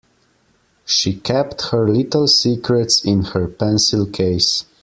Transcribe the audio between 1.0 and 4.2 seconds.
kept her little secrets in her pencil